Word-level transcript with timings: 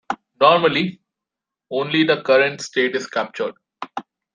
Normally, 0.39 0.99
only 1.69 2.03
the 2.05 2.23
current 2.23 2.59
state 2.61 2.95
is 2.95 3.05
captured. 3.05 3.53